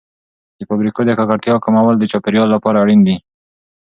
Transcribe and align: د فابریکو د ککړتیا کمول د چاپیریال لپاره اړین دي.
د 0.57 0.59
فابریکو 0.69 1.01
د 1.05 1.11
ککړتیا 1.19 1.55
کمول 1.65 1.95
د 1.97 2.03
چاپیریال 2.11 2.47
لپاره 2.55 2.77
اړین 2.83 3.01
دي. 3.07 3.15